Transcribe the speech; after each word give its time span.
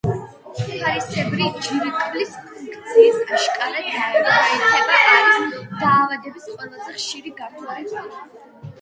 ფარისებრი 0.61 1.49
ჯირკვლის 1.67 2.31
ფუნქციის 2.47 3.21
აშკარა 3.37 3.85
დაქვეითება 3.91 4.99
არის 5.13 5.55
დაავადების 5.55 6.53
ყველაზე 6.59 7.01
ხშირი 7.01 7.39
გართულება. 7.45 8.11